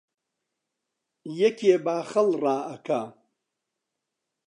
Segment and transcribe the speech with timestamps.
[1.41, 3.01] یەکێ باخەڵ دائەکا